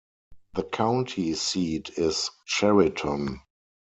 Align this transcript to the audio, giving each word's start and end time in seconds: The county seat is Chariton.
The 0.55 0.63
county 0.63 1.35
seat 1.35 1.91
is 1.95 2.31
Chariton. 2.51 3.39